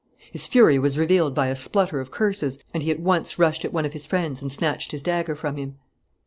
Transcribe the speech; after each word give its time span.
His 0.31 0.47
fury 0.47 0.79
was 0.79 0.97
revealed 0.97 1.35
by 1.35 1.45
a 1.49 1.55
splutter 1.55 1.99
of 2.01 2.09
curses 2.09 2.57
and 2.73 2.81
he 2.81 2.89
at 2.89 2.99
once 2.99 3.37
rushed 3.37 3.63
at 3.63 3.71
one 3.71 3.85
of 3.85 3.93
his 3.93 4.07
friends 4.07 4.41
and 4.41 4.51
snatched 4.51 4.91
his 4.93 5.03
dagger 5.03 5.35
from 5.35 5.57
him. 5.57 5.75